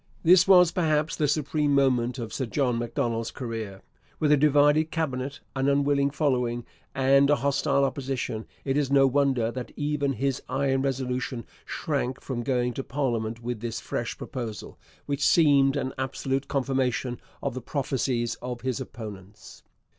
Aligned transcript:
This 0.23 0.47
was 0.47 0.71
perhaps 0.71 1.15
the 1.15 1.27
supreme 1.27 1.75
moment 1.75 2.17
of 2.17 2.33
Sir 2.33 2.47
John 2.47 2.79
Macdonald's 2.79 3.29
career. 3.29 3.83
With 4.19 4.31
a 4.31 4.35
divided 4.35 4.89
Cabinet, 4.89 5.41
an 5.55 5.69
unwilling 5.69 6.09
following, 6.09 6.65
and 6.95 7.29
a 7.29 7.35
hostile 7.35 7.85
Opposition, 7.85 8.47
it 8.65 8.77
is 8.77 8.89
no 8.89 9.05
wonder 9.05 9.51
that 9.51 9.71
even 9.75 10.13
his 10.13 10.41
iron 10.49 10.81
resolution 10.81 11.45
shrank 11.65 12.19
from 12.19 12.41
going 12.41 12.73
to 12.73 12.83
parliament 12.83 13.43
with 13.43 13.59
this 13.59 13.79
fresh 13.79 14.17
proposal, 14.17 14.79
which 15.05 15.23
seemed 15.23 15.75
an 15.77 15.93
absolute 15.99 16.47
confirmation 16.47 17.21
of 17.43 17.53
the 17.53 17.61
prophecies 17.61 18.33
of 18.41 18.61
his 18.61 18.81
opponents. 18.81 19.61